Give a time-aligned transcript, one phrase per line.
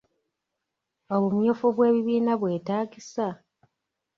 [1.15, 3.27] Obumyufu bw'ebibiina bwetaagisa?